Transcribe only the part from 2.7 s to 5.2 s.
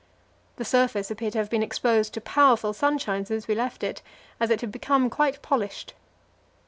sunshine since we left it, as it had become